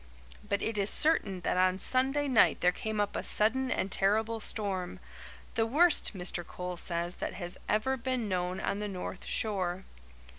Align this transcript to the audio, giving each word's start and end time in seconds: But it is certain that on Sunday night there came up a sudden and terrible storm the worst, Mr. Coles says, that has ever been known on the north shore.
But 0.43 0.63
it 0.63 0.79
is 0.79 0.89
certain 0.89 1.41
that 1.41 1.57
on 1.57 1.77
Sunday 1.77 2.27
night 2.27 2.61
there 2.61 2.71
came 2.71 2.99
up 2.99 3.15
a 3.15 3.21
sudden 3.21 3.69
and 3.69 3.91
terrible 3.91 4.39
storm 4.39 4.99
the 5.53 5.67
worst, 5.67 6.13
Mr. 6.15 6.43
Coles 6.43 6.81
says, 6.81 7.17
that 7.21 7.33
has 7.33 7.55
ever 7.69 7.97
been 7.97 8.27
known 8.27 8.59
on 8.59 8.79
the 8.79 8.87
north 8.87 9.23
shore. 9.25 9.83